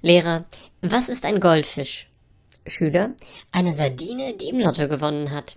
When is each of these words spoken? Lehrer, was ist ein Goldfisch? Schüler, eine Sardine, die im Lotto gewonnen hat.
Lehrer, 0.00 0.44
was 0.80 1.08
ist 1.08 1.24
ein 1.24 1.40
Goldfisch? 1.40 2.08
Schüler, 2.66 3.14
eine 3.50 3.72
Sardine, 3.72 4.34
die 4.36 4.48
im 4.48 4.60
Lotto 4.60 4.88
gewonnen 4.88 5.30
hat. 5.32 5.56